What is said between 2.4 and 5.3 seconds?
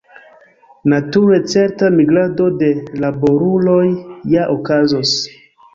de laboruloj ja okazos.